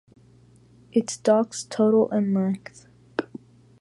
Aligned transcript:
Its 0.91 1.15
docks 1.15 1.63
total 1.63 2.09
in 2.09 2.33
length. 2.33 2.87